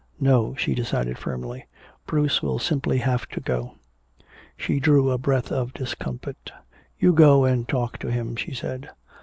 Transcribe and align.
No," 0.19 0.55
she 0.55 0.73
decided 0.73 1.19
firmly, 1.19 1.67
"Bruce 2.07 2.41
will 2.41 2.57
simply 2.57 2.97
have 2.97 3.27
to 3.29 3.39
go." 3.39 3.75
She 4.57 4.79
drew 4.79 5.11
a 5.11 5.19
breath 5.19 5.51
of 5.51 5.75
discomfort. 5.75 6.51
"You 6.97 7.13
go 7.13 7.45
and 7.45 7.67
talk 7.69 7.99
to 7.99 8.09
him," 8.11 8.35
she 8.35 8.55
said. 8.55 8.89